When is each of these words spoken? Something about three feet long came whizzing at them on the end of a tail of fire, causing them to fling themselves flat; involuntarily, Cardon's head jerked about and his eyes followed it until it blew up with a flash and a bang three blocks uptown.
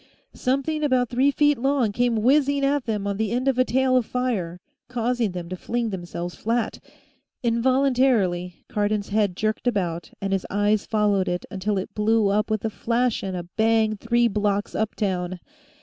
Something 0.33 0.83
about 0.83 1.09
three 1.11 1.29
feet 1.29 1.59
long 1.59 1.91
came 1.91 2.23
whizzing 2.23 2.65
at 2.65 2.85
them 2.85 3.05
on 3.05 3.17
the 3.17 3.29
end 3.29 3.47
of 3.47 3.59
a 3.59 3.63
tail 3.63 3.95
of 3.95 4.03
fire, 4.03 4.59
causing 4.87 5.33
them 5.33 5.47
to 5.49 5.55
fling 5.55 5.91
themselves 5.91 6.33
flat; 6.33 6.79
involuntarily, 7.43 8.63
Cardon's 8.67 9.09
head 9.09 9.35
jerked 9.35 9.67
about 9.67 10.09
and 10.19 10.33
his 10.33 10.47
eyes 10.49 10.87
followed 10.87 11.27
it 11.27 11.45
until 11.51 11.77
it 11.77 11.93
blew 11.93 12.29
up 12.29 12.49
with 12.49 12.65
a 12.65 12.71
flash 12.71 13.21
and 13.21 13.37
a 13.37 13.43
bang 13.57 13.95
three 13.95 14.27
blocks 14.27 14.73
uptown. 14.73 15.39